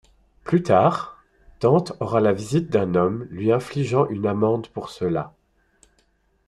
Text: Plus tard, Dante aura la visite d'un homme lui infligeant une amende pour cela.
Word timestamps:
Plus 0.45 0.63
tard, 0.63 1.23
Dante 1.59 1.93
aura 1.99 2.21
la 2.21 2.33
visite 2.33 2.71
d'un 2.71 2.95
homme 2.95 3.27
lui 3.29 3.51
infligeant 3.51 4.07
une 4.07 4.25
amende 4.25 4.67
pour 4.69 4.89
cela. 4.89 5.35